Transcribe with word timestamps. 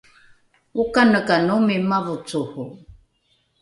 okanekanomi 0.81 1.75
mavocoro? 1.89 2.63